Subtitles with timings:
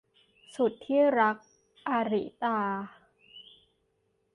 [0.55, 1.35] สุดที่รัก-
[1.89, 2.59] อาริตา